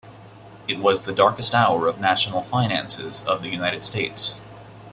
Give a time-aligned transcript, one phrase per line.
[0.67, 4.41] It was the darkest hour of national finances of the United States.